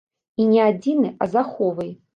І 0.45 0.47
не 0.53 0.61
адзіны, 0.71 1.13
а 1.21 1.31
з 1.35 1.45
аховай. 1.47 1.99